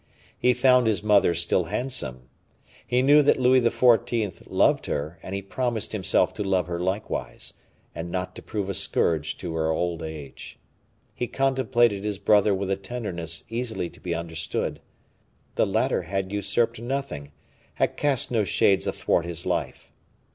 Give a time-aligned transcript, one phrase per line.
[0.39, 2.27] He found his mother still handsome.
[2.87, 4.47] He knew that Louis XIV.
[4.49, 7.53] loved her, and he promised himself to love her likewise,
[7.93, 10.57] and not to prove a scourge to her old age.
[11.13, 14.79] He contemplated his brother with a tenderness easily to be understood.
[15.53, 17.31] The latter had usurped nothing,
[17.75, 19.91] had cast no shades athwart his life.